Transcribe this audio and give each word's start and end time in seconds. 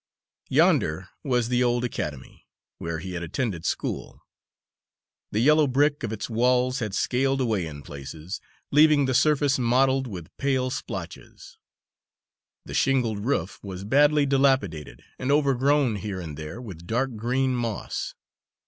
Yonder 0.49 1.09
was 1.23 1.47
the 1.49 1.63
old 1.63 1.83
academy, 1.85 2.47
where 2.79 2.97
he 2.97 3.13
had 3.13 3.21
attended 3.21 3.63
school. 3.67 4.19
The 5.31 5.41
yellow 5.41 5.67
brick 5.67 6.01
of 6.01 6.11
its 6.11 6.27
walls 6.27 6.79
had 6.79 6.95
scaled 6.95 7.39
away 7.39 7.67
in 7.67 7.83
places, 7.83 8.41
leaving 8.71 9.05
the 9.05 9.13
surface 9.13 9.59
mottled 9.59 10.07
with 10.07 10.35
pale 10.37 10.71
splotches; 10.71 11.59
the 12.65 12.73
shingled 12.73 13.19
roof 13.25 13.59
was 13.61 13.83
badly 13.83 14.25
dilapidated, 14.25 15.03
and 15.19 15.31
overgrown 15.31 15.97
here 15.97 16.19
and 16.19 16.35
there 16.35 16.59
with 16.59 16.87
dark 16.87 17.15
green 17.15 17.55
moss. 17.55 18.15